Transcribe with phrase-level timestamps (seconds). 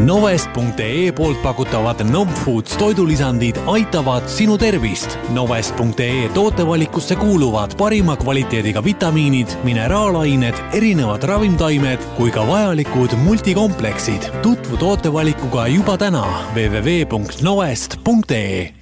[0.00, 5.18] Novest.ee poolt pakutavad Novfoods toidulisandid aitavad sinu tervist.
[5.28, 14.22] Novest.ee tootevalikusse kuuluvad parima kvaliteediga vitamiinid, mineraalained, erinevad ravimtaimed kui ka vajalikud multikompleksid.
[14.42, 16.24] tutvu tootevalikuga juba täna
[16.54, 18.74] www.novest.ee.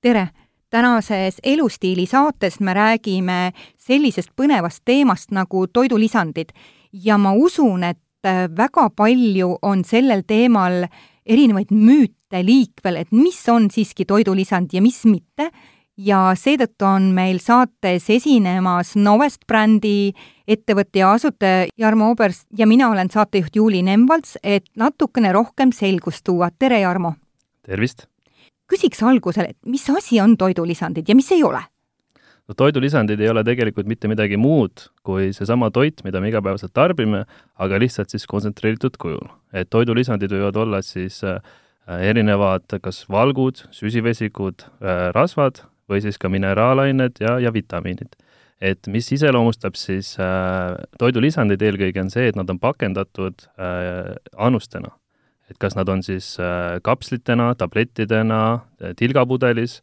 [0.00, 0.28] tere
[0.70, 6.48] tänases Elustiili saates me räägime sellisest põnevast teemast nagu toidulisandid
[6.92, 10.84] ja ma usun, et väga palju on sellel teemal
[11.26, 15.50] erinevaid müüte liikvel, et mis on siiski toidulisand ja mis mitte,
[16.00, 20.12] ja seetõttu on meil saates esinemas Novest brändi
[20.48, 26.24] ettevõtte ja asutaja Jarmo Obers ja mina olen saatejuht Juuli Nemvalts, et natukene rohkem selgust
[26.24, 26.50] tuua.
[26.58, 27.14] tere, Jarmo!
[27.62, 28.06] tervist!
[28.70, 31.60] küsiks algusele, et mis asi on toidulisandid ja mis ei ole?
[32.56, 37.24] Toidulisandid ei ole tegelikult mitte midagi muud kui seesama toit, mida me igapäevaselt tarbime,
[37.60, 39.28] aga lihtsalt siis kontsentreeritud kujul.
[39.52, 41.40] et toidulisandid võivad olla siis äh,
[41.86, 48.16] erinevad kas valgud, süsivesikud, äh, rasvad või siis ka mineraalained ja, ja vitamiinid.
[48.60, 53.46] et mis iseloomustab siis äh, toidulisandeid eelkõige, on see, et nad on pakendatud
[54.36, 54.96] annustena.
[55.50, 56.36] et kas nad on siis
[56.82, 58.60] kapslitena, tablettidena,
[58.96, 59.80] tilgapudelis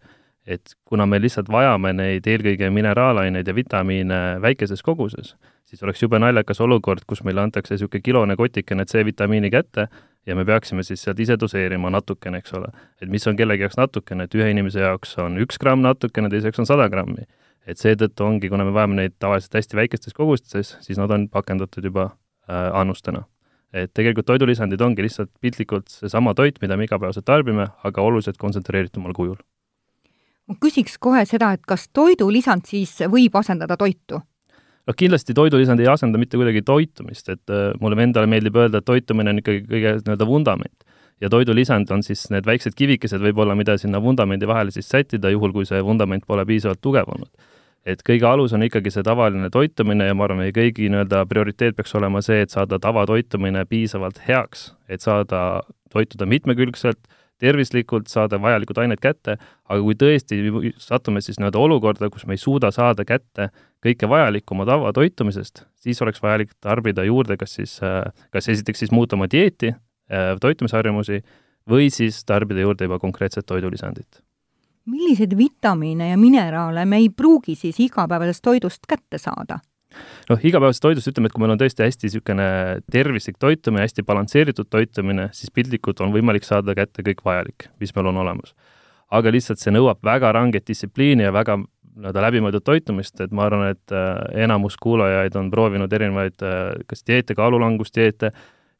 [0.47, 5.33] et kuna me lihtsalt vajame neid eelkõige mineraalaineid ja vitamiine väikeses koguses,
[5.67, 9.89] siis oleks jube naljakas olukord, kus meile antakse niisugune kilone kotikene C-vitamiini kätte
[10.25, 12.71] ja me peaksime siis sealt ise doseerima natukene, eks ole.
[13.01, 16.47] et mis on kellegi jaoks natukene, et ühe inimese jaoks on üks gramm natukene, teise
[16.47, 17.27] jaoks on sada grammi.
[17.67, 21.83] et seetõttu ongi, kuna me vajame neid tavaliselt hästi väikestes kogustes, siis nad on pakendatud
[21.83, 22.13] juba
[22.47, 23.27] äh, annustena
[23.75, 29.11] et tegelikult toidulisandid ongi lihtsalt piltlikult seesama toit, mida me igapäevaselt tarbime, aga oluliselt kontsentreeritumal
[29.13, 29.35] kujul
[30.47, 34.21] ma küsiks kohe seda, et kas toidulisand siis võib asendada toitu?
[34.87, 38.87] noh, kindlasti toidulisand ei asenda mitte kuidagi toitumist, et äh, mulle endale meeldib öelda, et
[38.87, 40.87] toitumine on ikkagi kõige nii-öelda vundament.
[41.21, 45.51] ja toidulisand on siis need väiksed kivikesed võib-olla, mida sinna vundamendi vahele siis sättida, juhul
[45.51, 47.31] kui see vundament pole piisavalt tugev olnud.
[47.85, 51.75] et kõige alus on ikkagi see tavaline toitumine ja ma arvan, meie kõigi nii-öelda prioriteet
[51.75, 56.99] peaks olema see, et saada tavatoitumine piisavalt heaks, et saada toituda mitmekülgselt
[57.41, 59.37] tervislikult, saada vajalikud ained kätte,
[59.69, 60.39] aga kui tõesti
[60.81, 63.49] satume siis nii-öelda olukorda, kus me ei suuda saada kätte
[63.85, 67.77] kõike vajalikku oma tavatoitumisest, siis oleks vajalik tarbida juurde kas siis,
[68.33, 69.73] kas esiteks siis muuta oma dieeti,
[70.41, 71.21] toitumisharjumusi,
[71.69, 74.23] või siis tarbida juurde juba konkreetset toidulisandit.
[74.87, 79.59] milliseid vitamiine ja mineraale me ei pruugi siis igapäevasest toidust kätte saada?
[80.29, 82.47] Noh, igapäevasest toidust ütleme, et kui meil on tõesti hästi niisugune
[82.91, 88.11] tervislik toitumine, hästi balansseeritud toitumine, siis piltlikult on võimalik saada kätte kõik vajalik, mis meil
[88.13, 88.55] on olemas.
[89.07, 91.61] aga lihtsalt see nõuab väga ranget distsipliini ja väga
[91.97, 97.05] nii-öelda läbimõeldud toitumist, et ma arvan, et äh, enamus kuulajaid on proovinud erinevaid äh, kas
[97.07, 98.31] dieete, kaalulangusdieete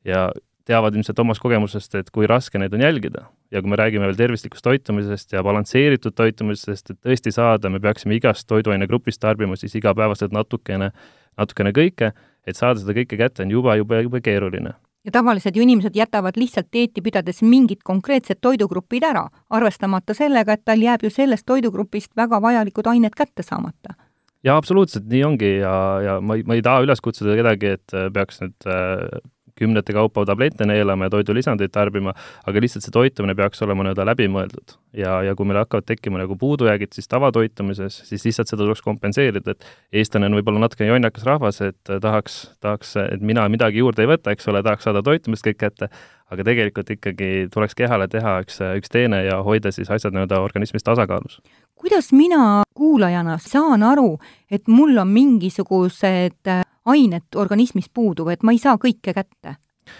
[0.06, 0.28] ja
[0.68, 3.28] teavad ilmselt omast kogemusest, et kui raske neid on jälgida.
[3.52, 8.18] ja kui me räägime veel tervislikust toitumisest ja balansseeritud toitumisest, et tõesti saada, me peaksime
[8.18, 10.92] igast toiduainegrupist tarbima siis igapäevaselt natukene,
[11.38, 12.12] natukene kõike,
[12.48, 14.74] et saada seda kõike kätte, on jube, jube, jube keeruline.
[15.08, 20.66] Ja tavaliselt ju inimesed jätavad lihtsalt dieeti pidades mingid konkreetsed toidugrupid ära, arvestamata sellega, et
[20.68, 23.96] tal jääb ju sellest toidugrupist väga vajalikud ained kätte saamata.
[24.44, 25.54] Jaa, absoluutselt, nii ongi.
[25.62, 25.74] Ja,
[26.04, 29.24] ja ma ei, ma ei taha üles kutsuda kedagi, et peaks nüüd äh,
[29.58, 32.14] kümnete kaupa tablette neelama ja toidulisandeid tarbima,
[32.48, 34.78] aga lihtsalt see toitumine peaks olema nii-öelda läbimõeldud.
[34.98, 39.54] ja, ja kui meil hakkavad tekkima nagu puudujäägid siis tavatoitumises, siis lihtsalt seda tuleks kompenseerida,
[39.54, 39.68] et
[40.02, 44.34] eestlane on võib-olla natuke jonnakas rahvas, et tahaks, tahaks, et mina midagi juurde ei võta,
[44.34, 45.92] eks ole, tahaks saada toitumist kõik kätte,
[46.32, 50.84] aga tegelikult ikkagi tuleks kehale teha üks, üks teene ja hoida siis asjad nii-öelda organismis
[50.84, 51.40] tasakaalus.
[51.76, 54.18] kuidas mina kuulajana saan aru,
[54.52, 59.58] et mul on mingisugused ainet organismis puudu või et ma ei saa kõike kätte?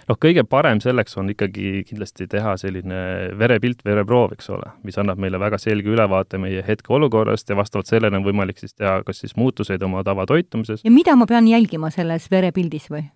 [0.08, 3.02] noh, kõige parem selleks on ikkagi kindlasti teha selline
[3.40, 8.20] verepilt, vereproov, eks ole, mis annab meile väga selge ülevaate meie hetkeolukorrast ja vastavalt sellele
[8.20, 10.84] on võimalik siis teha kas siis muutuseid oma tavatoitumises.
[10.84, 13.08] ja mida ma pean jälgima selles verepildis või?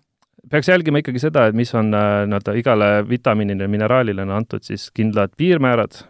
[0.50, 4.88] Peaks jälgima ikkagi seda, et mis on äh, nii-öelda igale vitamiinile, mineraalile on antud siis
[4.94, 6.00] kindlad piirmäärad,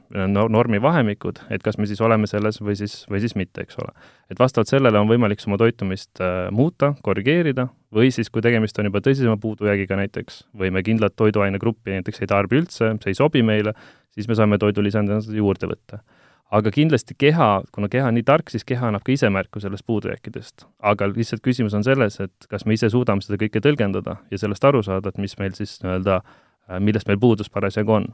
[0.52, 3.92] normivahemikud, et kas me siis oleme selles või siis, või siis mitte, eks ole.
[4.32, 8.88] et vastavalt sellele on võimalik oma toitumist äh, muuta, korrigeerida, või siis, kui tegemist on
[8.88, 13.44] juba tõsisema puudujäägiga näiteks, või me kindlat toiduainegruppi näiteks ei tarbi üldse, see ei sobi
[13.44, 13.76] meile,
[14.12, 16.02] siis me saame toidulisandina juurde võtta
[16.52, 19.86] aga kindlasti keha, kuna keha on nii tark, siis keha annab ka ise märku sellest
[19.88, 20.66] puudujääkidest.
[20.92, 24.64] aga lihtsalt küsimus on selles, et kas me ise suudame seda kõike tõlgendada ja sellest
[24.64, 26.20] aru saada, et mis meil siis nii-öelda,
[26.80, 28.06] millest meil puudus parasjagu on.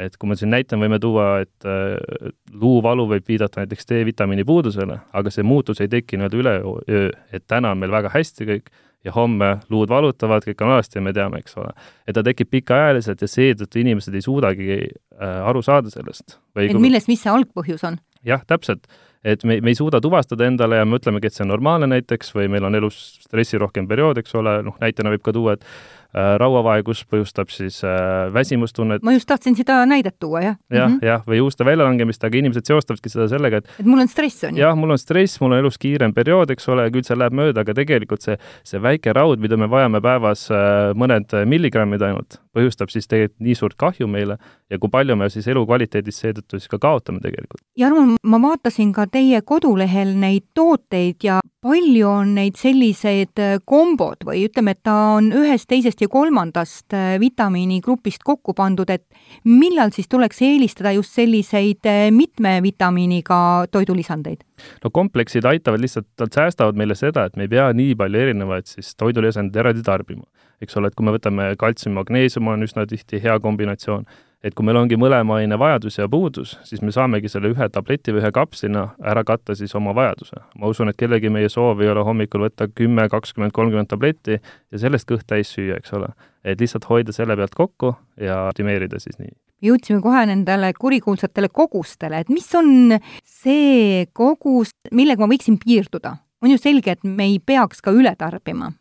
[0.00, 4.98] Et kui ma siin näitan, võime tuua, et äh, luuvalu võib viidata näiteks D-vitamiini puudusele,
[5.12, 8.72] aga see muutus ei teki nii-öelda üleöö, et täna on meil väga hästi kõik
[9.04, 11.72] ja homme luud valutavad, kõik on alasti ja me teame, eks ole.
[12.06, 16.38] et ta tekib pikaajaliselt ja seetõttu inimesed ei suudagi äh, aru saada sellest.
[16.56, 17.98] et milles, mis see algpõhjus on?
[18.26, 18.86] jah, täpselt.
[19.24, 22.34] et me, me ei suuda tuvastada endale ja me ütlemegi, et see on normaalne näiteks
[22.36, 25.66] või meil on elus stressirohkem periood, eks ole, noh näitena võib ka tuua, et
[26.12, 29.02] rauavaegus põhjustab siis äh, väsimustunnet.
[29.02, 30.56] ma just tahtsin seda näidet tuua, jah.
[30.70, 34.04] jah mm -hmm., jah, või juuste väljalangemist, aga inimesed seostavadki seda sellega, et et mul
[34.04, 34.60] on stress, on ju?
[34.60, 37.64] jah, mul on stress, mul on elus kiirem periood, eks ole, küll see läheb mööda,
[37.64, 42.92] aga tegelikult see, see väike raud, mida me vajame päevas äh, mõned milligrammid ainult, põhjustab
[42.92, 44.36] siis tegelikult nii suurt kahju meile
[44.70, 47.62] ja kui palju me siis elukvaliteedis seetõttu siis ka kaotame tegelikult.
[47.78, 54.46] Jarmo, ma vaatasin ka teie kodulehel neid tooteid ja palju on neid selliseid kombod või
[54.48, 59.06] ütleme, et ta on ühest, teisest ja kolmandast äh, vitamiinigrupist kokku pandud, et
[59.48, 64.42] millal siis tuleks eelistada just selliseid äh, mitme vitamiiniga toidulisandeid?
[64.84, 68.68] No kompleksid aitavad lihtsalt, nad säästavad meile seda, et me ei pea nii palju erinevaid
[68.70, 70.26] siis toidulisandeid eraldi tarbima.
[70.62, 74.06] eks ole, et kui me võtame kaltsium, magneesium on üsna tihti hea kombinatsioon
[74.42, 78.14] et kui meil ongi mõlema aine vajadus ja puudus, siis me saamegi selle ühe tableti
[78.14, 80.42] või ühe kapslina ära katta siis oma vajaduse.
[80.58, 84.82] ma usun, et kellegi meie soov ei ole hommikul võtta kümme, kakskümmend, kolmkümmend tabletti ja
[84.82, 86.10] sellest kõht täis süüa, eks ole.
[86.44, 92.18] et lihtsalt hoida selle pealt kokku ja optimeerida siis nii jõudsime kohe nendele kurikuulsatele kogustele,
[92.18, 96.16] et mis on see kogus, millega ma võiksin piirduda?
[96.42, 98.72] on ju selge, et me ei peaks ka üle tarbima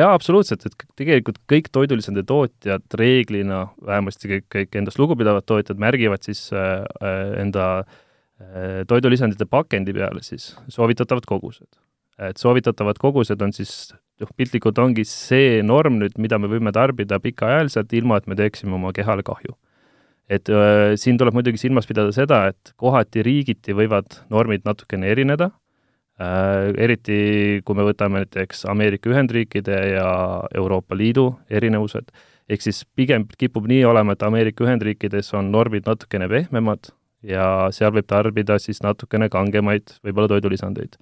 [0.00, 6.24] jaa, absoluutselt, et tegelikult kõik toidulisande tootjad reeglina, vähemasti kõik, kõik endast lugupidavad tootjad märgivad
[6.26, 11.68] siis äh, äh, enda äh, toidulisandite pakendi peale siis soovitatavad kogused.
[12.18, 13.92] et soovitatavad kogused on siis,
[14.22, 18.74] noh, piltlikult ongi see norm nüüd, mida me võime tarbida pikaajaliselt, ilma et me teeksime
[18.74, 19.56] oma kehale kahju.
[20.28, 25.52] et äh, siin tuleb muidugi silmas pidada seda, et kohati riigiti võivad normid natukene erineda
[26.18, 30.08] eriti kui me võtame näiteks Ameerika Ühendriikide ja
[30.54, 32.12] Euroopa Liidu erinevused,
[32.48, 36.92] ehk siis pigem kipub nii olema, et Ameerika Ühendriikides on normid natukene pehmemad
[37.24, 40.96] ja seal võib tarbida siis natukene kangemaid võib-olla toidulisandeid.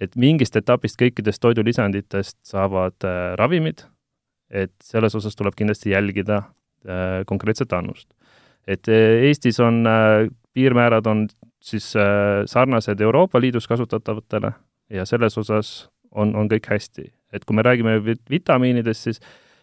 [0.00, 3.84] et mingist etapist kõikidest toidulisanditest saavad äh, ravimid,
[4.50, 8.08] et selles osas tuleb kindlasti jälgida äh, konkreetset annust.
[8.66, 11.28] et äh, Eestis on äh, piirmäärad on
[11.60, 14.52] siis äh, sarnased Euroopa Liidus kasutatavatele
[14.90, 17.12] ja selles osas on, on kõik hästi.
[17.32, 19.20] et kui me räägime vitamiinidest, siis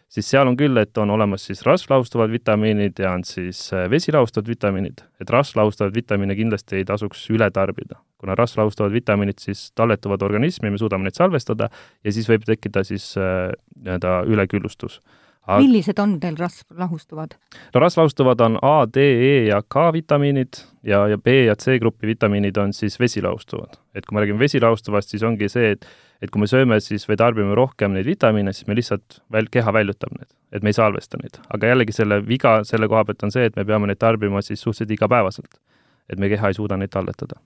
[0.07, 4.47] siis seal on küll, et on olemas siis rasvlahustavad vitamiinid ja on siis äh, vesilahustavad
[4.47, 10.71] vitamiinid, et rasvlahustavaid vitamiine kindlasti ei tasuks üle tarbida, kuna rasvlahustavad vitamiinid siis talletuvad organismi,
[10.71, 11.69] me suudame neid salvestada
[12.03, 13.51] ja siis võib tekkida siis äh,
[13.83, 15.01] nii-öelda üleküllustus
[15.47, 15.61] Aga...
[15.63, 17.37] millised on teil rasvlahustuvad?
[17.73, 22.07] no rasvlahustuvad on A, D, E ja K vitamiinid ja, ja B ja C grupi
[22.07, 23.79] vitamiinid on siis vesilahustuvad.
[23.95, 25.87] et kui me räägime vesilahustuvast, siis ongi see, et
[26.21, 29.73] et kui me sööme siis või tarbime rohkem neid vitamiine, siis me lihtsalt väl-, keha
[29.73, 31.37] väljutab need, et me ei salvesta neid.
[31.53, 34.61] aga jällegi selle viga selle koha pealt on see, et me peame neid tarbima siis
[34.61, 35.61] suhteliselt igapäevaselt.
[36.09, 37.39] et meie keha ei suuda neid talletada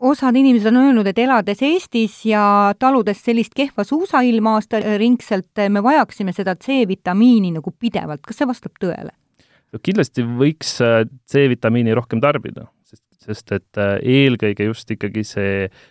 [0.00, 2.42] osad inimesed on öelnud, et elades Eestis ja
[2.78, 9.14] taludes sellist kehva suusailma aastaringselt, me vajaksime seda C-vitamiini nagu pidevalt, kas see vastab tõele?
[9.86, 15.84] kindlasti võiks äh, C-vitamiini rohkem tarbida, sest, sest et äh, eelkõige just ikkagi see äh,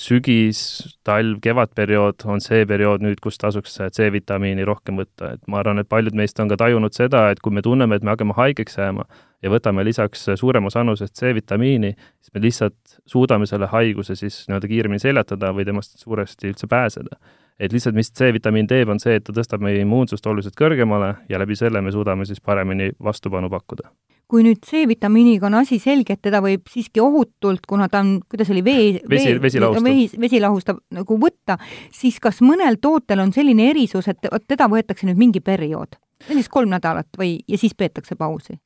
[0.00, 0.58] sügis,
[1.06, 5.88] talv, kevadperiood on see periood nüüd, kus tasuks C-vitamiini rohkem võtta, et ma arvan, et
[5.88, 9.06] paljud meist on ka tajunud seda, et kui me tunneme, et me hakkame haigeks jääma,
[9.42, 15.02] ja võtame lisaks suuremas annuses C-vitamiini, siis me lihtsalt suudame selle haiguse siis nii-öelda kiiremini
[15.02, 17.16] seljatada või temast suuresti üldse pääseda.
[17.58, 21.38] et lihtsalt, mis C-vitamiin teeb, on see, et ta tõstab meie immuunsust oluliselt kõrgemale ja
[21.40, 23.88] läbi selle me suudame siis paremini vastupanu pakkuda
[24.30, 28.50] kui nüüd C-vitamiiniga on asi selge, et teda võib siiski ohutult, kuna ta on, kuidas
[28.54, 31.58] oli, vee, vesi, vesilahustav vesi, vesilahustav nagu võtta,
[31.94, 36.72] siis kas mõnel tootel on selline erisus, et teda võetakse nüüd mingi periood, näiteks kolm
[36.74, 38.58] nädalat või, ja siis peetakse pausi?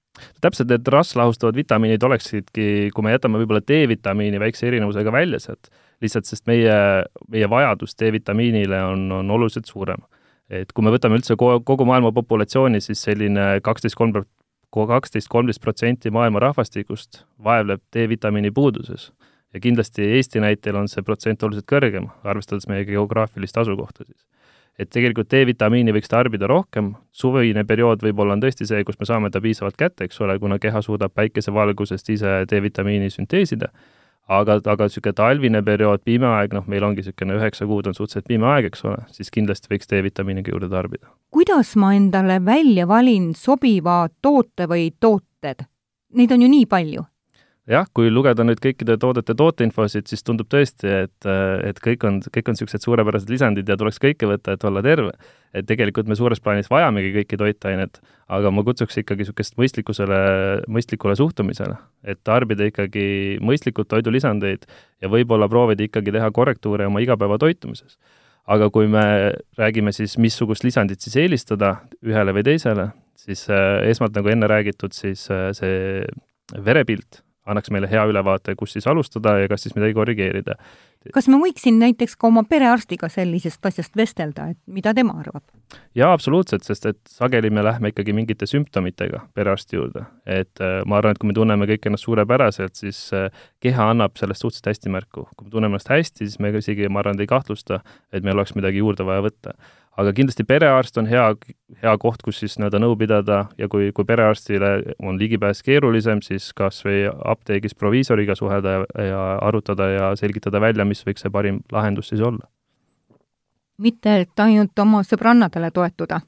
[0.43, 5.71] täpselt need rasvlahustavad vitamiinid oleksidki, kui me jätame võib-olla D-vitamiini väikse erinevusega välja sealt,
[6.03, 6.75] lihtsalt sest meie,
[7.31, 10.03] meie vajadus D-vitamiinile on, on oluliselt suurem.
[10.51, 14.17] et kui me võtame üldse kogu maailma populatsiooni, siis selline kaksteist, kolm,
[14.71, 19.13] kaksteist, kolmteist protsenti maailma rahvastikust vaevleb D-vitamiini puuduses.
[19.55, 24.27] ja kindlasti Eesti näitel on see protsent oluliselt kõrgem, arvestades meie geograafilist asukohta siis
[24.81, 29.31] et tegelikult D-vitamiini võiks tarbida rohkem, suvine periood võib-olla on tõesti see, kus me saame
[29.33, 33.69] ta piisavalt kätte, eks ole, kuna keha suudab päikesevalgusest ise D-vitamiini sünteesida,
[34.31, 38.29] aga, aga niisugune talvine periood, pime aeg, noh, meil ongi niisugune üheksa kuud on suhteliselt
[38.31, 41.11] pime aeg, eks ole, siis kindlasti võiks D-vitamiiniga juurde tarbida.
[41.35, 45.67] kuidas ma endale välja valin sobiva toote või tooted?
[46.15, 47.07] Neid on ju nii palju
[47.71, 51.29] jah, kui lugeda nüüd kõikide toodete tooteinfosid, siis tundub tõesti, et,
[51.67, 55.13] et kõik on, kõik on niisugused suurepärased lisandid ja tuleks kõike võtta, et olla terve.
[55.55, 57.99] et tegelikult me suures plaanis vajamegi kõiki toitaineid,
[58.31, 60.21] aga ma kutsuks ikkagi niisugust mõistlikkusele,
[60.69, 61.77] mõistlikule suhtumisele.
[62.05, 64.67] et tarbida ikkagi mõistlikult toidulisandeid
[65.03, 67.99] ja võib-olla proovida ikkagi teha korrektuure oma igapäevatoitumises
[68.51, 74.17] aga kui me räägime siis, missugust lisandit siis eelistada ühele või teisele, siis äh, esmalt,
[74.17, 76.03] nagu enne räägitud, siis äh, see
[76.65, 80.57] verepilt annaks meile hea ülevaate, kus siis alustada ja kas siis midagi korrigeerida.
[81.15, 85.45] Kas ma võiksin näiteks ka oma perearstiga sellisest asjast vestelda, et mida tema arvab?
[85.97, 90.05] jaa, absoluutselt, sest et sageli me lähme ikkagi mingite sümptomitega perearsti juurde.
[90.27, 93.31] et äh, ma arvan, et kui me tunneme kõik ennast suurepäraselt, siis äh,
[93.65, 95.29] keha annab sellest suhteliselt hästi märku.
[95.37, 97.81] kui me tunneme ennast hästi, siis me isegi, ma arvan, ei kahtlusta,
[98.13, 99.57] et meil oleks midagi juurde vaja võtta
[100.01, 101.25] aga kindlasti perearst on hea,
[101.83, 104.71] hea koht, kus siis nii-öelda nõu pidada ja kui, kui perearstile
[105.03, 110.87] on ligipääs keerulisem, siis kas või apteegis proviisoriga suhelda ja, ja arutada ja selgitada välja,
[110.91, 112.49] mis võiks see parim lahendus siis olla.
[113.81, 116.21] mitte, et ainult oma sõbrannadele toetuda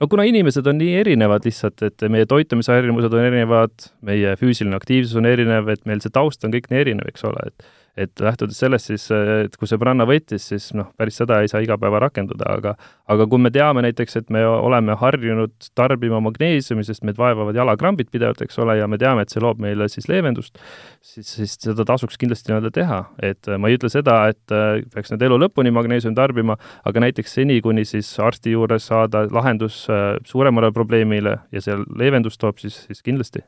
[0.00, 5.16] no kuna inimesed on nii erinevad lihtsalt, et meie toitumisharjumused on erinevad, meie füüsiline aktiivsus
[5.18, 8.58] on erinev, et meil see taust on kõik nii erinev, eks ole, et et lähtudes
[8.60, 12.50] sellest siis, et kui sõbranna võttis, siis noh, päris seda ei saa iga päev rakendada,
[12.58, 12.74] aga
[13.12, 18.10] aga kui me teame näiteks, et me oleme harjunud tarbima magneesiumi, sest meid vaevavad jalakrambid
[18.12, 20.60] pidevalt, eks ole, ja me teame, et see loob meile siis leevendust,
[21.00, 23.02] siis, siis seda tasuks kindlasti nii-öelda teha.
[23.22, 27.38] et ma ei ütle seda, et äh, peaks nüüd elu lõpuni magneesiumi tarbima, aga näiteks
[27.38, 32.82] seni, kuni siis arsti juures saada lahendus äh, suuremale probleemile ja see leevendust toob, siis,
[32.90, 33.44] siis kindlasti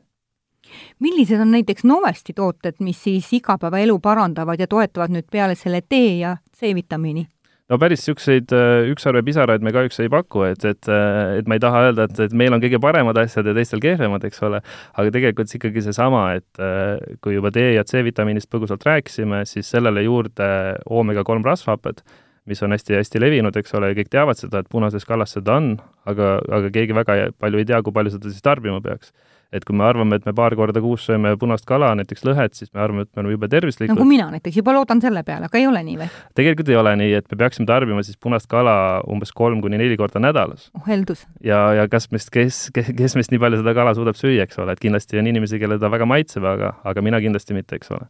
[0.99, 6.05] millised on näiteks Novesti tooted, mis siis igapäevaelu parandavad ja toetavad nüüd peale selle D
[6.19, 7.27] ja C-vitamiini?
[7.69, 11.57] no päris niisuguseid äh, ükssarve pisaraid me kahjuks ei paku, et, et, äh, et ma
[11.57, 14.61] ei taha öelda, et, et meil on kõige paremad asjad ja teistel kehvemad, eks ole,
[14.95, 19.69] aga tegelikult see ikkagi seesama, et äh, kui juba D ja C-vitamiinist põgusalt rääkisime, siis
[19.69, 20.49] sellele juurde
[20.89, 22.01] oomega kolm rasvhapped,
[22.49, 25.75] mis on hästi-hästi levinud, eks ole, kõik teavad seda, et punases kalas seda on,
[26.09, 29.13] aga, aga keegi väga palju ei tea, kui palju seda siis tarbima peaks
[29.53, 32.69] et kui me arvame, et me paar korda kuus sööme punast kala, näiteks lõhet, siis
[32.73, 33.95] me arvame, et me oleme jube tervislikud.
[33.95, 36.09] nagu mina näiteks juba loodan selle peale, aga ei ole nii või?
[36.37, 38.75] tegelikult ei ole nii, et me peaksime tarbima siis punast kala
[39.09, 40.69] umbes kolm kuni neli korda nädalas.
[40.77, 41.25] oh heldus!
[41.45, 44.61] ja, ja kas meist, kes, kes, kes meist nii palju seda kala suudab süüa, eks
[44.61, 47.95] ole, et kindlasti on inimesi, kellele ta väga maitseb, aga, aga mina kindlasti mitte, eks
[47.97, 48.05] ole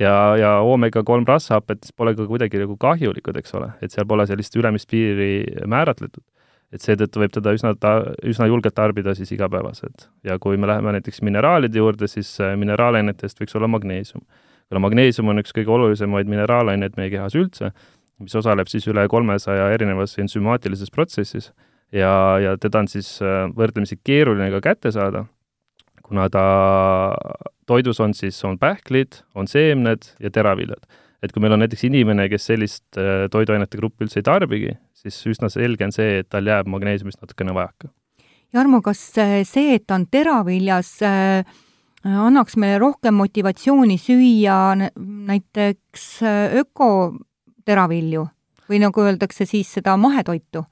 [0.00, 4.26] ja, ja oomega kolm rasvhapet pole ka kuidagi nagu kahjulikud, eks ole, et seal pole
[4.28, 6.22] sellist ülemist piiri määratletud
[6.72, 10.08] et seetõttu võib teda üsna ta-, üsna julgelt tarbida siis igapäevaselt.
[10.24, 14.24] ja kui me läheme näiteks mineraalide juurde, siis äh, mineraalainetest võiks olla magneesium.
[14.68, 17.70] kuna magneesium on üks kõige olulisemaid mineraalaineid meie kehas üldse,
[18.18, 21.52] mis osaleb siis üle kolmesaja erinevas ensümaatilises protsessis
[21.92, 25.26] ja, ja teda on siis äh, võrdlemisi keeruline ka kätte saada,
[26.02, 26.44] kuna ta
[27.66, 30.84] toidus on siis, on pähklid, on seemned ja teraviljad
[31.24, 35.34] et kui meil on näiteks inimene, kes sellist äh, toiduainete gruppi üldse ei tarbigi, siis
[35.34, 37.90] üsna selge on see, et tal jääb magneesiumist natukene vajaka.
[38.54, 41.44] Jarmo, kas äh, see, et ta on teraviljas, äh,
[42.04, 44.58] annaks meile rohkem motivatsiooni süüa
[44.94, 46.06] näiteks
[46.60, 48.26] ökoteravilju
[48.68, 50.64] või nagu öeldakse siis seda mahetoitu?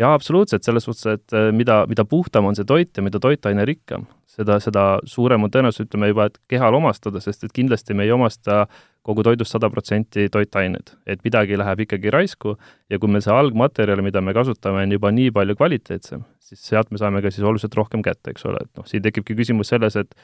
[0.00, 4.06] Jaa, absoluutselt, selles suhtes, et mida, mida puhtam on see toit ja mida toitaine rikkam,
[4.32, 8.14] seda, seda suurem on tõenäosus, ütleme juba, et kehal omastada, sest et kindlasti me ei
[8.14, 8.64] omasta
[9.02, 10.94] kogu toidust sada protsenti toitained.
[11.06, 12.56] et midagi läheb ikkagi raisku
[12.90, 16.90] ja kui meil see algmaterjal, mida me kasutame, on juba nii palju kvaliteetsem, siis sealt
[16.90, 19.96] me saame ka siis oluliselt rohkem kätte, eks ole, et noh, siin tekibki küsimus selles,
[19.96, 20.14] et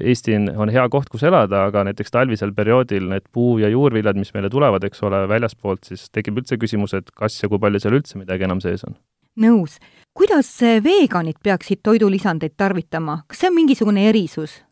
[0.00, 4.32] Eesti on hea koht, kus elada, aga näiteks talvisel perioodil need puu- ja juurviljad, mis
[4.34, 7.98] meile tulevad, eks ole, väljaspoolt, siis tekib üldse küsimus, et kas ja kui palju seal
[7.98, 8.96] üldse midagi enam sees on.
[9.38, 9.78] nõus.
[10.14, 10.48] kuidas
[10.82, 14.62] veganid peaksid toidulisandeid tarvitama, kas see on mingisugune erisus?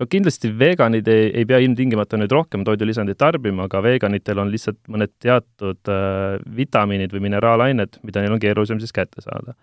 [0.00, 4.80] no kindlasti veganid ei, ei pea ilmtingimata nüüd rohkem toidulisandeid tarbima, aga veganitel on lihtsalt
[4.92, 9.56] mõned teatud äh, vitamiinid või mineraalained, mida neil on keerulisem siis kätte saada.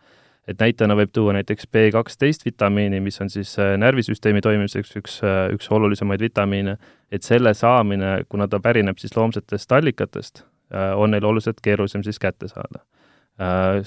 [0.49, 5.19] Et näitena võib tuua näiteks B kaksteist vitamiini, mis on siis äh, närvisüsteemi toimimiseks üks
[5.23, 6.77] äh,, üks olulisemaid vitamiine,
[7.11, 12.19] et selle saamine, kuna ta pärineb siis loomsetest allikatest äh,, on neil oluliselt keerulisem siis
[12.19, 12.85] kätte saada.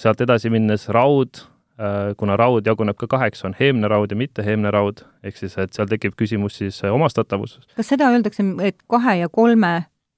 [0.00, 1.42] Sealt edasi minnes raud
[2.16, 5.90] kuna raud jaguneb ka kaheks, on heemne raud ja mitteheemne raud, ehk siis et seal
[5.90, 7.66] tekib küsimus siis omastatavuses.
[7.76, 9.72] kas seda öeldakse, et kahe ja kolme,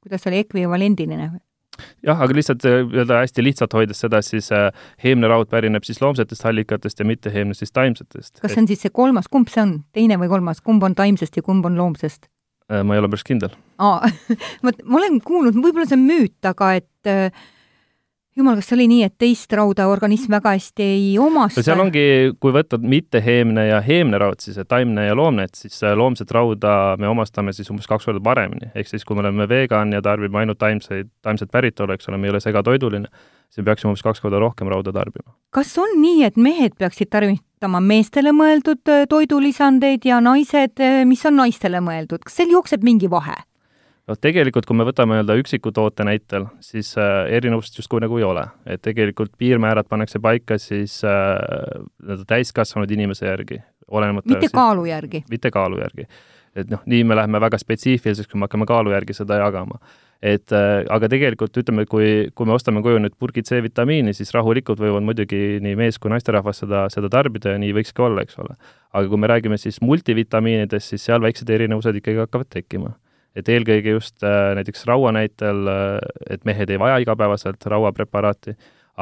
[0.06, 1.30] kuidas see oli, ekvivalendiline?
[2.06, 4.50] Jah, aga lihtsalt äh, öelda hästi lihtsalt hoides seda, siis
[5.04, 8.40] heemne raud pärineb siis loomsetest allikatest ja mitteheemne siis taimsetest.
[8.40, 11.40] kas see on siis see kolmas, kumb see on, teine või kolmas, kumb on taimsest
[11.40, 12.30] ja kumb on loomsest?
[12.64, 13.52] ma ei ole päris kindel
[13.82, 14.08] aa,
[14.64, 17.44] vot ma olen kuulnud, võib-olla see on müüt, aga et äh,
[18.38, 21.62] jumal, kas see oli nii, et teist rauda organism väga hästi ei omasta?
[21.64, 22.04] seal ongi,
[22.42, 27.10] kui võtta mitteheemne ja heemne raud, siis taimne ja loomne, et siis loomset rauda me
[27.10, 28.72] omastame siis umbes kaks korda paremini.
[28.74, 32.28] ehk siis, kui me oleme vegan ja tarbime ainult taimseid, taimset päritolu, eks ole, me
[32.28, 33.08] ei ole segatoiduline,
[33.48, 35.36] siis me peaksime umbes kaks korda rohkem rauda tarbima.
[35.54, 41.24] kas on nii, et mehed peaksid tarvitama meestele mõeldud äh, toidulisandeid ja naised, äh, mis
[41.26, 43.38] on naistele mõeldud, kas seal jookseb mingi vahe?
[44.10, 48.26] Noh, tegelikult kui me võtame nii-öelda üksiku toote näitel, siis äh, erinevust justkui nagu ei
[48.26, 48.44] ole.
[48.66, 51.34] et tegelikult piirmäärad pannakse paika siis äh,
[52.02, 55.24] nii-öelda täiskasvanud inimese järgi, olenemata mitte siis, kaalu järgi?
[55.30, 56.08] mitte kaalu järgi.
[56.54, 59.80] et noh, nii me läheme väga spetsiifiliseks, kui me hakkame kaalu järgi seda jagama.
[60.20, 64.80] et äh, aga tegelikult ütleme, kui, kui me ostame koju nüüd purgi C-vitamiini, siis rahulikult
[64.84, 68.58] võivad muidugi nii mees- kui naisterahvas seda, seda tarbida ja nii võikski olla, eks ole.
[68.92, 72.92] aga kui me räägime siis multivitamiinidest, siis seal väiksed erinevused ikkagi hakkavad tekkima
[73.38, 75.98] et eelkõige just äh, näiteks raua näitel, äh,
[76.30, 78.54] et mehed ei vaja igapäevaselt rauapreparaati,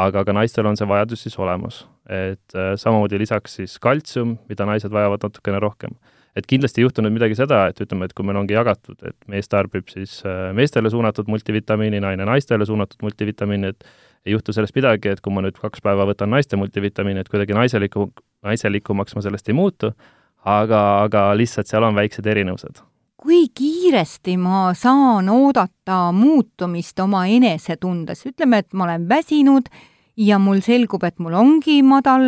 [0.03, 1.87] aga ka naistel on see vajadus siis olemas.
[2.09, 5.91] et äh, samamoodi lisaks siis kaltsium, mida naised vajavad natukene rohkem.
[6.37, 9.49] et kindlasti ei juhtunud midagi seda, et ütleme, et kui meil ongi jagatud, et mees
[9.53, 10.23] tarbib siis
[10.57, 13.85] meestele suunatud multivitamiini, naine naistele suunatud multivitamiini, et
[14.25, 17.53] ei juhtu sellest midagi, et kui ma nüüd kaks päeva võtan naiste multivitamiini, et kuidagi
[17.53, 18.09] naiseliku,
[18.49, 19.93] naiselikumaks ma sellest ei muutu,
[20.41, 22.81] aga, aga lihtsalt seal on väiksed erinevused
[23.23, 29.71] kui kiiresti ma saan oodata muutumist oma enesetundes, ütleme, et ma olen väsinud
[30.19, 32.26] ja mul selgub, et mul ongi madal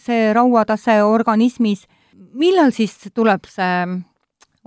[0.00, 1.86] see rauatase organismis,
[2.36, 3.86] millal siis tuleb see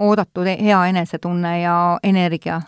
[0.01, 2.61] oodatud hea enesetunne ja energia?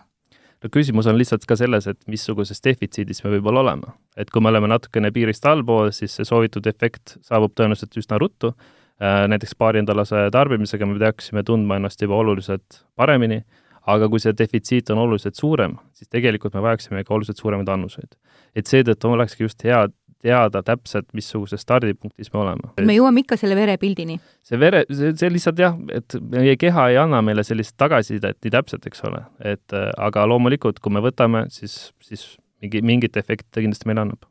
[0.63, 3.93] no küsimus on lihtsalt ka selles, et missuguses defitsiidis me võib-olla oleme.
[4.17, 8.53] et kui me oleme natukene piirist allpool, siis see soovitud efekt saabub tõenäoliselt üsna ruttu
[8.99, 13.43] näiteks paariendalase tarbimisega me peaksime tundma ennast juba oluliselt paremini,
[13.87, 18.17] aga kui see defitsiit on oluliselt suurem, siis tegelikult me vajaksime ka oluliselt suuremaid annuseid.
[18.55, 19.85] et seetõttu olekski just hea
[20.23, 22.71] teada täpselt, missuguses stardipunktis me oleme.
[22.85, 24.19] me jõuame ikka selle verepildini.
[24.43, 28.55] see vere, see, see lihtsalt jah, et meie keha ei anna meile sellist tagasisidet nii
[28.57, 29.23] täpselt, eks ole,
[29.53, 32.25] et äh, aga loomulikult, kui me võtame, siis, siis
[32.61, 34.25] mingi, mingit efekti ta kindlasti meile annab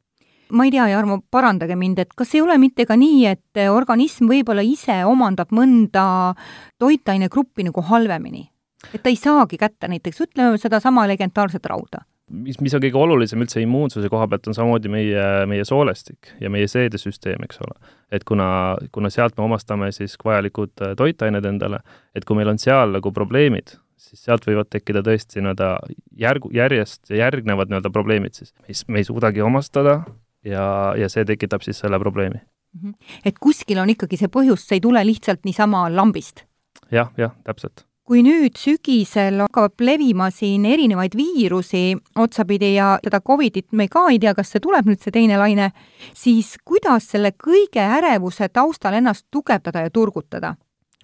[0.52, 4.30] ma ei tea, Jarmo, parandage mind, et kas ei ole mitte ka nii, et organism
[4.30, 6.34] võib-olla ise omandab mõnda
[6.78, 8.50] toitainegruppi nagu halvemini?
[8.94, 13.42] et ta ei saagi kätte näiteks, ütleme sedasama legendaarset rauda mis, mis on kõige olulisem
[13.42, 17.76] üldse immuunsuse koha pealt, on samamoodi meie, meie soolestik ja meie seedesüsteem, eks ole.
[18.12, 18.48] et kuna,
[18.92, 21.82] kuna sealt me omastame siis vajalikud äh, toitained endale,
[22.14, 25.72] et kui meil on seal nagu probleemid, siis sealt võivad tekkida tõesti nii-öelda
[26.20, 30.00] järgu, järjest järgnevad nii-öelda probleemid siis, mis me ei suudagi omastada
[30.46, 32.40] ja, ja see tekitab siis selle probleemi.
[32.76, 32.94] Mhm.
[33.24, 36.44] et kuskil on ikkagi see põhjus, see ei tule lihtsalt niisama lambist
[36.90, 37.06] ja,?
[37.06, 43.72] jah, jah, täpselt kui nüüd sügisel hakkab levima siin erinevaid viirusi otsapidi ja seda Covidit
[43.74, 45.72] me ka ei tea, kas see tuleb nüüd, see teine laine,
[46.14, 50.54] siis kuidas selle kõige ärevuse taustal ennast tugevdada ja turgutada?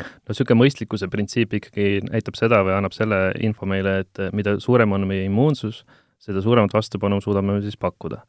[0.03, 4.95] no niisugune mõistlikkuse printsiip ikkagi näitab seda või annab selle info meile, et mida suurem
[4.95, 5.83] on meie immuunsus,
[6.23, 8.23] seda suuremat vastupanu suudame siis pakkuda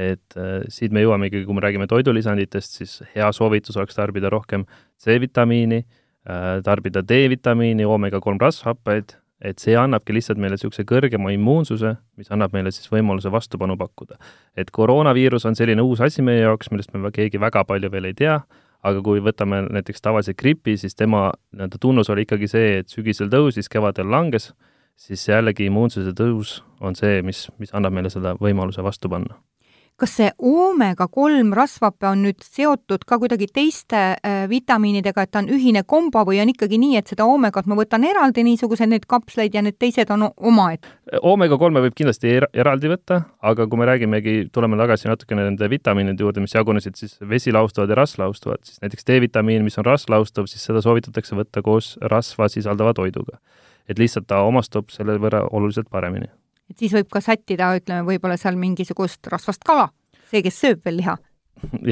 [0.00, 4.30] et äh, siit me jõuame ikkagi, kui me räägime toidulisanditest, siis hea soovitus oleks tarbida
[4.32, 4.64] rohkem
[5.00, 12.32] C-vitamiini äh,, tarbida D-vitamiini, oomega-3 rasvhappeid, et see annabki lihtsalt meile niisuguse kõrgema immuunsuse, mis
[12.32, 14.18] annab meile siis võimaluse vastupanu pakkuda.
[14.56, 18.16] et koroonaviirus on selline uus asi meie jaoks, millest me keegi väga palju veel ei
[18.16, 18.40] tea,
[18.82, 23.28] aga kui võtame näiteks tavalise gripi, siis tema nii-öelda tunnus oli ikkagi see, et sügisel
[23.32, 24.52] tõusis, kevadel langes,
[24.96, 29.40] siis jällegi immuunsuse tõus on see, mis, mis annab meile seda võimaluse vastu panna
[30.00, 35.42] kas see oomega kolm rasvhape on nüüd seotud ka kuidagi teiste äh, vitamiinidega, et ta
[35.42, 39.06] on ühine kombo või on ikkagi nii, et seda oomegat ma võtan eraldi, niisuguseid neid
[39.10, 40.88] kapsleid ja need teised on omaette?
[41.26, 45.70] oomega kolme võib kindlasti er eraldi võtta, aga kui me räägimegi, tuleme tagasi natukene nende
[45.70, 50.64] vitamiinide juurde, mis jagunesid siis vesilaustuvad ja rasvlaustuvad, siis näiteks D-vitamiin, mis on rasvlaustuv, siis
[50.70, 53.40] seda soovitatakse võtta koos rasva sisaldava toiduga.
[53.90, 56.30] et lihtsalt ta omastub selle võrra oluliselt paremini
[56.70, 59.88] et siis võib ka sättida, ütleme, võib-olla seal mingisugust rasvast kala,
[60.30, 61.16] see, kes sööb veel liha.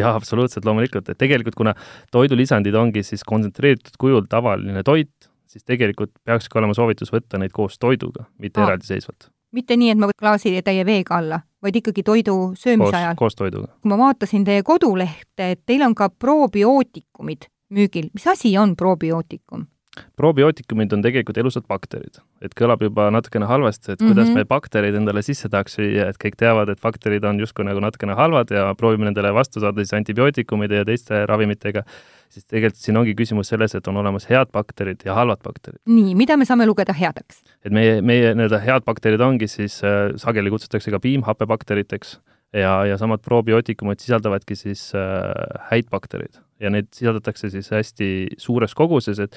[0.01, 1.75] jah, absoluutselt, loomulikult, et tegelikult kuna
[2.15, 7.77] toidulisandid ongi siis kontsentreeritud kujul tavaline toit, siis tegelikult peakski olema soovitus võtta neid koos
[7.81, 9.31] toiduga, mitte eraldiseisvalt.
[9.53, 13.21] mitte nii, et ma võtan klaasitäie veega alla, vaid ikkagi toidu söömise koos, ajal?
[13.21, 13.73] koos toiduga.
[13.83, 19.67] kui ma vaatasin teie kodulehte, et teil on ka probiootikumid müügil, mis asi on probiootikum?
[20.17, 22.21] Probiootikumid on tegelikult elusad bakterid.
[22.43, 24.39] et kõlab juba natukene halvasti, et kuidas mm -hmm.
[24.39, 28.15] me baktereid endale sisse tahaks süüa, et kõik teavad, et bakterid on justkui nagu natukene
[28.15, 31.83] halvad ja proovime nendele vastu saada siis antibiootikumide ja teiste ravimitega,
[32.29, 35.81] siis tegelikult siin ongi küsimus selles, et on olemas head bakterid ja halvad bakterid.
[35.87, 37.43] nii, mida me saame lugeda headeks?
[37.65, 42.21] et meie, meie nii-öelda head bakterid ongi siis äh,, sageli kutsutakse ka piimhappebakteriteks
[42.53, 45.33] ja, ja samad probiootikumid sisaldavadki siis äh,
[45.71, 48.09] häid baktereid ja neid sisaldatakse siis hästi
[48.41, 49.37] suures koguses, et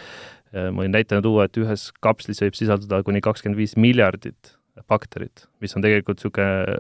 [0.54, 4.56] ma võin näitena tuua, et ühes kapslis võib sisalduda kuni kakskümmend viis miljardit
[4.90, 6.78] bakterit, mis on tegelikult niisugune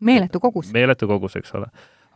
[0.00, 0.70] meeletu kogus.
[0.72, 1.68] meeletu kogus, eks ole.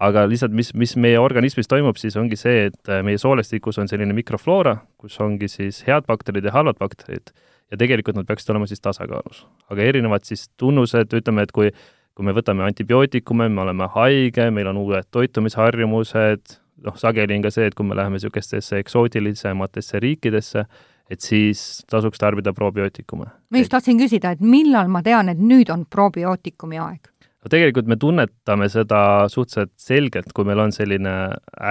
[0.05, 3.91] aga lihtsalt, mis, mis meie organismis toimub, siis ongi see, et äh, meie soolestikus on
[3.91, 7.35] selline mikrofloora, kus ongi siis head bakterid ja halvad bakterid
[7.71, 9.45] ja tegelikult nad peaksid olema siis tasakaalus.
[9.71, 11.71] aga erinevad siis tunnused, ütleme, et kui
[12.15, 17.51] kui me võtame antibiootikume, me oleme haige, meil on uued toitumisharjumused, noh, sageli on ka
[17.51, 20.63] see, et kui me läheme niisugustesse eksootilisematesse riikidesse,
[21.11, 23.27] et siis tasuks tarbida probiootikume.
[23.51, 27.11] ma just tahtsin küsida, et millal ma tean, et nüüd on probiootikumi aeg?
[27.45, 28.99] no tegelikult me tunnetame seda
[29.33, 31.13] suhteliselt selgelt, kui meil on selline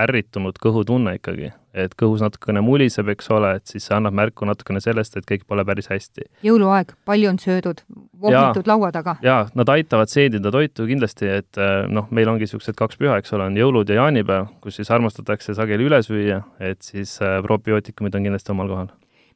[0.03, 4.81] ärritunud kõhutunne ikkagi, et kõhus natukene muliseb, eks ole, et siis see annab märku natukene
[4.83, 6.27] sellest, et kõik pole päris hästi.
[6.45, 7.81] jõuluaeg, palju on söödud,
[8.21, 9.17] vohmitud laua taga?
[9.25, 13.33] jaa, nad aitavad seedida toitu kindlasti, et äh, noh, meil ongi niisugused kaks püha, eks
[13.33, 18.13] ole, on jõulud ja jaanipäev, kus siis armastatakse sageli üle süüa, et siis äh, probiootikumid
[18.19, 18.93] on kindlasti omal kohal.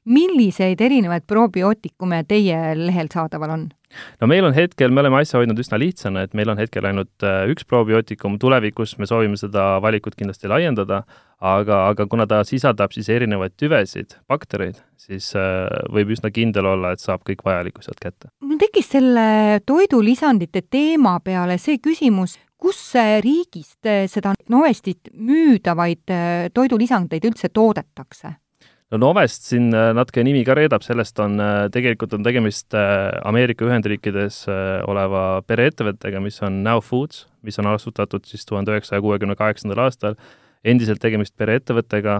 [0.07, 3.67] Milliseid erinevaid probiootikume teie lehel saadaval on?
[4.21, 7.25] no meil on hetkel, me oleme asja hoidnud üsna lihtsana, et meil on hetkel ainult
[7.25, 11.01] äh, üks probiootikum, tulevikus me soovime seda valikut kindlasti laiendada,
[11.39, 16.93] aga, aga kuna ta sisaldab siis erinevaid tüvesid, baktereid, siis äh, võib üsna kindel olla,
[16.93, 18.31] et saab kõik vajaliku sealt kätte.
[18.43, 22.81] mul tekkis selle toidulisandite teema peale see küsimus, kus
[23.23, 28.35] riigist seda Novestit müüdavaid äh, toidulisandeid üldse toodetakse?
[28.93, 33.11] No Novest siin äh, natuke nimi ka reedab, sellest on, äh, tegelikult on tegemist äh,
[33.27, 34.43] Ameerika Ühendriikides
[34.87, 40.15] oleva pereettevõttega, mis on Now Foods, mis on asutatud siis tuhande üheksasaja kuuekümne kaheksandal aastal,
[40.67, 42.15] endiselt tegemist pereettevõttega,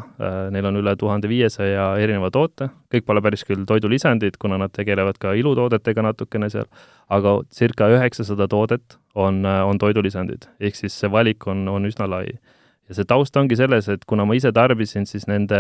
[0.54, 5.18] neil on üle tuhande viiesaja erineva toote, kõik pole päris küll toidulisandid, kuna nad tegelevad
[5.20, 6.70] ka ilutoodetega natukene seal,
[7.12, 12.38] aga circa üheksasada toodet on, on toidulisandid, ehk siis see valik on, on üsna lai.
[12.88, 15.60] ja see taust ongi selles, et kuna ma ise tarbisin siis nende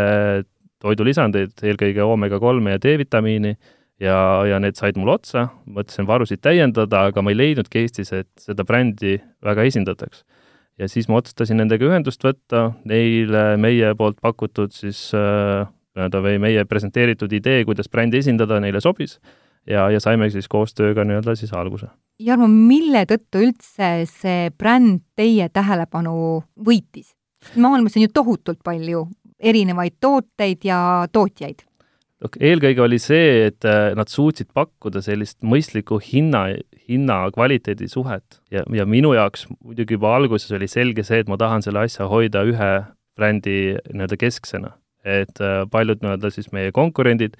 [0.83, 3.55] toidulisandeid, eelkõige oomega kolme ja D-vitamiini,
[4.03, 8.29] ja, ja need said mul otsa, mõtlesin varusid täiendada, aga ma ei leidnudki Eestis, et
[8.41, 10.23] seda brändi väga esindataks.
[10.77, 15.65] ja siis ma otsustasin nendega ühendust võtta, neile meie poolt pakutud siis äh,
[15.97, 19.17] nii-öelda või meie presenteeritud idee, kuidas brändi esindada, neile sobis
[19.67, 21.89] ja, ja saime siis koostööga nii-öelda siis alguse.
[22.21, 27.13] Jarmo, mille tõttu üldse see bränd teie tähelepanu võitis?
[27.55, 29.05] maailmas on ju tohutult palju
[29.39, 30.79] erinevaid tooteid ja
[31.11, 31.63] tootjaid?
[32.41, 36.47] eelkõige oli see, et äh, nad suutsid pakkuda sellist mõistlikku hinna,
[36.89, 41.61] hinna-kvaliteedi suhet ja, ja minu jaoks muidugi juba alguses oli selge see, et ma tahan
[41.65, 42.71] selle asja hoida ühe
[43.17, 43.59] brändi
[43.93, 44.73] nii-öelda kesksena.
[45.07, 47.37] et äh, paljud nii-öelda siis meie konkurendid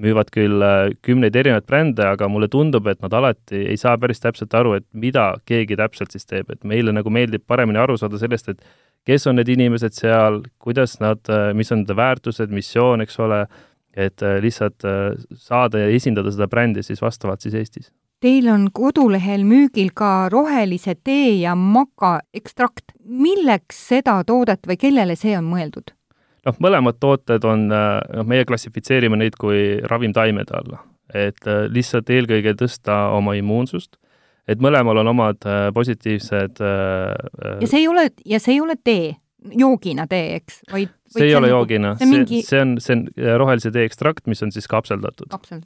[0.00, 4.22] müüvad küll äh, kümneid erinevaid brände, aga mulle tundub, et nad alati ei saa päris
[4.22, 8.20] täpselt aru, et mida keegi täpselt siis teeb, et meile nagu meeldib paremini aru saada
[8.20, 8.62] sellest, et
[9.06, 11.24] kes on need inimesed seal, kuidas nad,
[11.56, 13.44] mis on nende väärtused, missioon, eks ole,
[13.96, 17.90] et äh, lihtsalt äh, saada ja esindada seda brändi siis vastavalt siis Eestis.
[18.20, 22.92] Teil on kodulehel müügil ka rohelise tee ja maka ekstrakt.
[23.10, 25.90] milleks seda toodet või kellele see on mõeldud?
[26.46, 30.84] noh, mõlemad tooted on, äh, noh, meie klassifitseerime neid kui ravimtaimede alla.
[31.14, 33.96] et lihtsalt eelkõige tõsta oma immuunsust
[34.50, 38.76] et mõlemal on omad äh, positiivsed äh, ja see ei ole, ja see ei ole
[38.82, 39.12] tee,
[39.56, 43.06] joogina tee, eks, vaid see ei ole nagu joogina, see, see on, see on
[43.42, 45.30] rohelise tee ekstrakt, mis on siis kapseldatud.
[45.32, 45.62] kapsel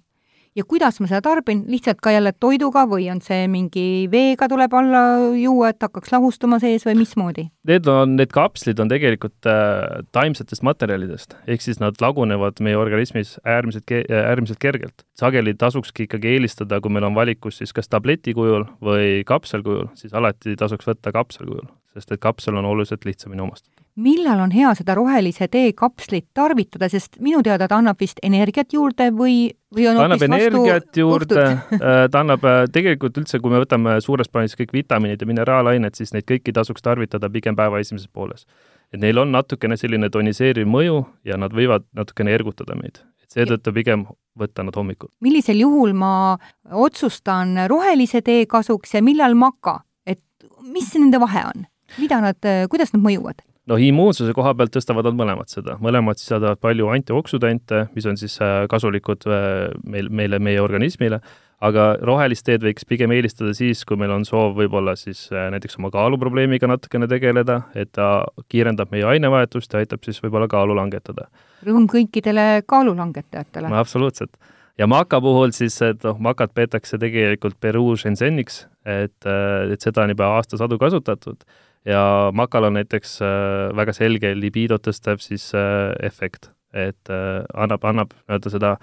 [0.56, 4.74] ja kuidas ma seda tarbin, lihtsalt ka jälle toiduga või on see mingi veega tuleb
[4.78, 5.02] alla
[5.38, 7.46] juua, et hakkaks lahustuma sees või mismoodi?
[7.68, 13.36] Need on, need kapslid on tegelikult äh, taimsetest materjalidest, ehk siis nad lagunevad meie organismis
[13.42, 15.06] äärmiselt ke-, äärmiselt kergelt.
[15.18, 20.14] sageli tasukski ikkagi eelistada, kui meil on valikus siis kas tableti kujul või kapselkujul, siis
[20.14, 24.94] alati tasuks võtta kapselkujul, sest et kapsel on oluliselt lihtsamini omastatud millal on hea seda
[24.98, 29.36] rohelise tee kapslit tarvitada, sest minu teada ta annab vist energiat juurde või,
[29.74, 31.44] või on ta annab energiat juurde,
[31.78, 35.94] äh, ta annab äh, tegelikult üldse, kui me võtame suures plaanis kõik vitamiinid ja mineraalained,
[35.98, 38.46] siis neid kõiki tasuks tarvitada pigem päeva esimeses pooles.
[38.92, 42.98] et neil on natukene selline toniseeriv mõju ja nad võivad natukene ergutada meid.
[43.22, 44.06] et seetõttu pigem
[44.38, 45.12] võtta nad hommikul.
[45.20, 46.36] millisel juhul ma
[46.72, 50.22] otsustan rohelise tee kasuks ja millal maka, et
[50.62, 51.66] mis nende vahe on?
[51.98, 53.44] mida nad, kuidas nad mõjuvad?
[53.70, 58.36] Noh, immuunsuse koha pealt tõstavad nad mõlemad seda, mõlemad sisaldavad palju antioksüdante, mis on siis
[58.44, 61.20] äh, kasulikud äh, meil, meile, meie organismile,
[61.64, 65.78] aga rohelist teed võiks pigem eelistada siis, kui meil on soov võib-olla siis äh, näiteks
[65.80, 71.30] oma kaaluprobleemiga natukene tegeleda, et ta kiirendab meie ainevahetust ja aitab siis võib-olla kaalu langetada.
[71.64, 74.36] rõõm kõikidele kaalulangetajatele no absoluutselt.
[74.78, 80.12] ja maka puhul siis, et noh, makat peetakse tegelikult Peruu Shenzheniks, et, et seda on
[80.12, 81.46] juba aastasadu kasutatud
[81.86, 87.84] ja makal on näiteks äh, väga selge libido tõstev siis äh, efekt, et äh, annab,
[87.84, 88.74] annab nii-öelda seda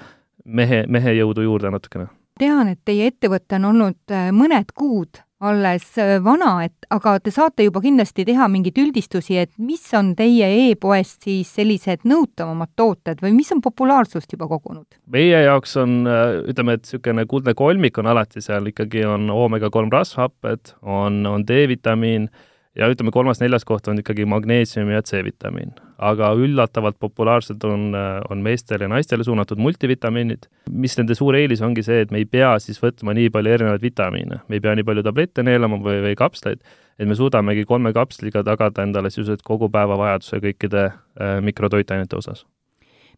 [0.45, 2.07] mehe, mehe jõudu juurde natukene.
[2.39, 7.81] tean, et teie ettevõte on olnud mõned kuud alles vana, et aga te saate juba
[7.81, 13.49] kindlasti teha mingeid üldistusi, et mis on teie e-poest siis sellised nõutavamad tooted või mis
[13.53, 14.85] on populaarsust juba kogunud?
[15.09, 16.05] meie jaoks on,
[16.49, 21.45] ütleme, et niisugune kuldne kolmik on alati seal ikkagi on oomega kolm rasvhapped, on, on
[21.45, 22.29] D-vitamiin
[22.75, 25.73] ja ütleme, kolmas-neljas koht on ikkagi magneesium ja C-vitamiin.
[26.01, 27.91] aga üllatavalt populaarsed on,
[28.29, 32.25] on meestele ja naistele suunatud multivitamiinid, mis nende suur eelis ongi see, et me ei
[32.25, 35.99] pea siis võtma nii palju erinevaid vitamiine, me ei pea nii palju tablette neelama või,
[36.07, 36.63] või kapsleid,
[36.97, 42.45] et me suudamegi kolme kapsliga tagada endale sisuliselt kogu päeva vajaduse kõikide äh, mikrotoitainete osas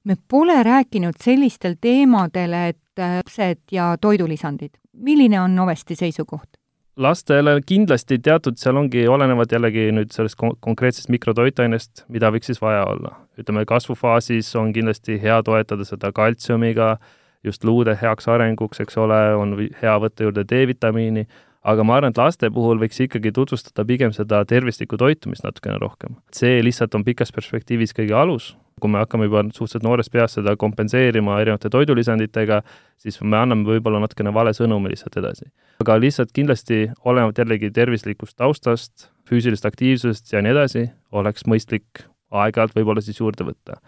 [0.04, 4.70] me pole rääkinud sellistel teemadel, et lapsed ja toidulisandid.
[4.94, 6.63] milline on Novesti seisukoht?
[6.98, 12.62] Lastele kindlasti teatud, seal ongi, olenevad jällegi nüüd sellest kon konkreetsest mikrotoitainest, mida võiks siis
[12.62, 13.16] vaja olla.
[13.40, 16.98] ütleme, kasvufaasis on kindlasti hea toetada seda kaltsiumiga,
[17.44, 21.26] just luude heaks arenguks, eks ole, on hea võtta juurde D-vitamiini,
[21.64, 26.18] aga ma arvan, et laste puhul võiks ikkagi tutvustada pigem seda tervislikku toitumist natukene rohkem.
[26.36, 30.56] see lihtsalt on pikas perspektiivis kõige alus, kui me hakkame juba suhteliselt noorest peast seda
[30.60, 32.62] kompenseerima erinevate toidulisanditega,
[33.00, 35.52] siis me anname võib-olla natukene vale sõnumi lihtsalt edasi.
[35.82, 42.76] aga lihtsalt kindlasti olenevalt jällegi tervislikust taustast, füüsilisest aktiivsusest ja nii edasi, oleks mõistlik aeg-ajalt
[42.76, 43.80] võib-olla siis juurde võtta.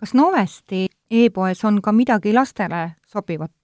[0.00, 3.54] kas Novesti e-poes on ka midagi lastele sobivat?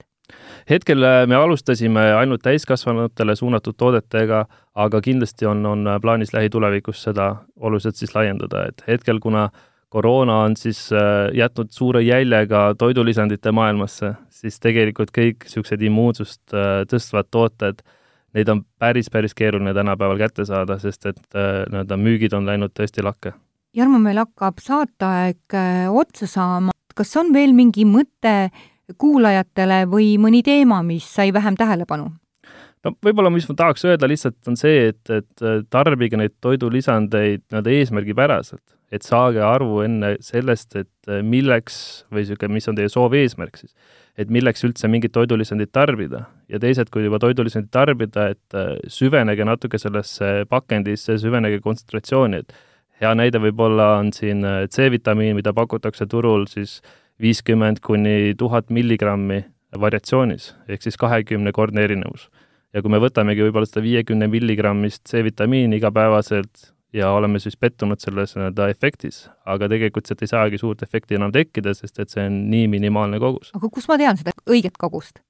[0.71, 7.31] Hetkel äh, me alustasime ainult täiskasvanutele suunatud toodetega, aga kindlasti on, on plaanis lähitulevikus seda
[7.57, 9.49] oluliselt siis laiendada, et hetkel, kuna
[9.89, 16.55] koroona on siis äh, jätnud suure jälje ka toidulisandite maailmasse, siis tegelikult kõik niisugused immuunsust
[16.55, 17.83] äh, tõstvad tooted,
[18.37, 23.03] neid on päris, päris keeruline tänapäeval kätte saada, sest et nii-öelda müügid on läinud tõesti
[23.03, 23.33] lakke.
[23.77, 25.57] Jarmo, meil hakkab saateaeg
[25.89, 28.51] otsa saama, kas on veel mingi mõte
[28.97, 32.09] kuulajatele või mõni teema, mis sai vähem tähelepanu?
[32.85, 37.73] no võib-olla, mis ma tahaks öelda lihtsalt, on see, et, et tarbige neid toidulisandeid nii-öelda
[37.75, 38.63] eesmärgipäraselt,
[38.95, 41.81] et saage aru enne sellest, et milleks
[42.13, 43.75] või niisugune, mis on teie soov eesmärk siis,
[44.19, 46.25] et milleks üldse mingit toidulisandit tarbida.
[46.51, 52.57] Ja teised, kui juba toidulisandit tarbida, et süvenege natuke sellesse pakendisse, süvenege kontsentratsiooni, et
[53.03, 56.81] hea näide võib-olla on siin C-vitamiin, mida pakutakse turul siis
[57.23, 59.45] viiskümmend kuni tuhat milligrammi
[59.81, 62.29] variatsioonis, ehk siis kahekümnekordne erinevus.
[62.75, 68.35] ja kui me võtamegi võib-olla seda viiekümne milligrammist C-vitamiini igapäevaselt ja oleme siis pettunud selles
[68.37, 72.43] nii-öelda efektis, aga tegelikult sealt ei saagi suurt efekti enam tekkida, sest et see on
[72.53, 73.53] nii minimaalne kogus.
[73.57, 75.23] aga kus ma tean seda õiget kogust?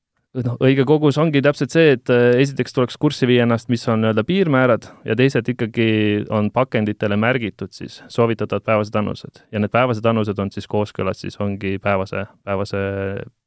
[0.47, 4.03] Noh, õige kogus ongi täpselt see, et äh, esiteks tuleks kurssi viia ennast, mis on
[4.03, 5.89] nii-öelda piirmäärad ja teised ikkagi
[6.35, 11.39] on pakenditele märgitud siis soovitatavad päevased annused ja need päevased annused on siis kooskõlas, siis
[11.43, 12.83] ongi päevase, päevase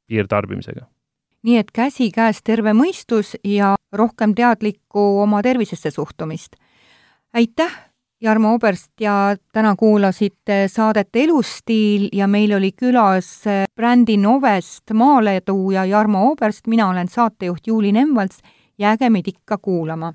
[0.08, 0.88] piirtarbimisega.
[1.44, 6.56] nii et käsikäes terve mõistus ja rohkem teadlikku oma tervisesse suhtumist.
[7.34, 7.91] aitäh
[8.22, 13.32] Jarmo Oberst ja täna kuulasite saadet Elustiil ja meil oli külas
[13.76, 18.38] brändi Novest maaletooja Jarmo Oberst, mina olen saatejuht Juuli Nemvalts,
[18.78, 20.14] jääge meid ikka kuulama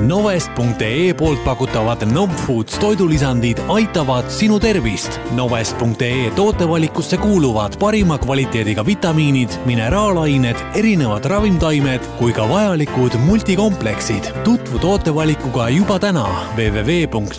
[0.00, 5.20] Novest.ee poolt pakutavad Novfoods toidulisandid aitavad sinu tervist.
[5.30, 14.24] Novest.ee tootevalikusse kuuluvad parima kvaliteediga vitamiinid, mineraalained, erinevad ravimtaimed kui ka vajalikud multikompleksid.
[14.44, 17.38] tutvu tootevalikuga juba täna www.novest.ee